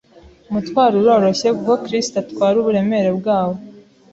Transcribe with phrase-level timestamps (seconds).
[0.49, 3.55] Umutwaro uroroshye, kuko Kristo atwara uburemere bwawo.